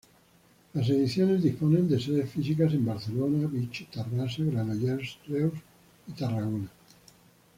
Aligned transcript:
Las 0.73 0.89
ediciones 0.89 1.43
disponen 1.43 1.87
de 1.87 1.99
sedes 1.99 2.27
físicas 2.27 2.73
en 2.73 2.87
Barcelona, 2.87 3.47
Vich, 3.47 3.87
Tarrasa, 3.91 4.41
Granollers, 4.45 5.19
Reus 5.27 5.53
y 6.07 6.13
Tarragona. 6.13 6.71